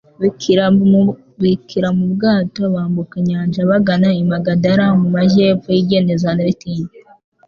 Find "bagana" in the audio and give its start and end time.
3.69-4.09